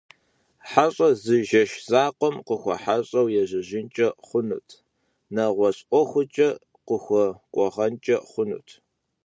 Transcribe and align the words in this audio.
Хьэщӏэр 0.69 1.13
зы 1.23 1.37
жэщ 1.49 1.71
закъуэм 1.89 2.35
къыхуэхьэщӏэу 2.47 3.27
ежьэжынкӏэ 3.41 4.07
хъунут, 4.27 4.69
нэгъуэщӏ 5.35 5.85
ӏуэхукӏэ 5.89 6.49
къыхуэкӏуагъэнкӏэ 6.87 8.17
хъунут. 8.29 8.69